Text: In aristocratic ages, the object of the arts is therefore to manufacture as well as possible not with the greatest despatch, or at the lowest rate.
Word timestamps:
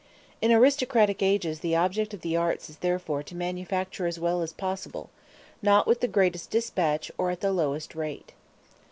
In 0.41 0.51
aristocratic 0.51 1.21
ages, 1.21 1.59
the 1.59 1.75
object 1.75 2.11
of 2.11 2.21
the 2.21 2.35
arts 2.35 2.71
is 2.71 2.77
therefore 2.77 3.21
to 3.21 3.35
manufacture 3.35 4.07
as 4.07 4.19
well 4.19 4.41
as 4.41 4.51
possible 4.51 5.11
not 5.61 5.85
with 5.85 5.99
the 5.99 6.07
greatest 6.07 6.49
despatch, 6.49 7.11
or 7.19 7.29
at 7.29 7.41
the 7.41 7.51
lowest 7.53 7.93
rate. 7.93 8.33